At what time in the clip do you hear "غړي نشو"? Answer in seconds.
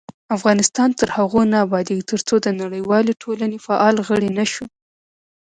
4.07-4.65